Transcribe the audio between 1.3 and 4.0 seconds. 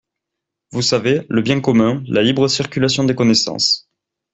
bien commun, la libre circulation des connaissances.